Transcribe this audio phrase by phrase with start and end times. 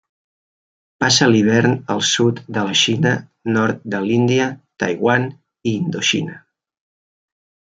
[1.03, 3.11] Passa l'hivern al sud de la Xina,
[3.59, 4.49] nord de l'Índia,
[4.85, 5.29] Taiwan
[5.73, 6.41] i Indoxina.